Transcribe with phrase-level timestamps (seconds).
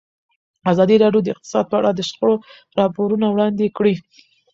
[0.71, 2.35] ازادي راډیو د اقتصاد په اړه د شخړو
[2.79, 3.95] راپورونه وړاندې کړي.